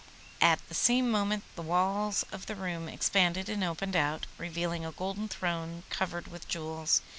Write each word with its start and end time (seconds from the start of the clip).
At 0.41 0.67
the 0.67 0.73
same 0.73 1.11
moment 1.11 1.43
the 1.55 1.61
walls 1.61 2.25
of 2.31 2.47
the 2.47 2.55
room 2.55 2.89
expanded 2.89 3.47
and 3.49 3.63
opened 3.63 3.95
out, 3.95 4.25
revealing 4.39 4.83
a 4.83 4.91
golden 4.91 5.27
throne 5.27 5.83
covered 5.91 6.25
with 6.27 6.47
jewels. 6.47 7.03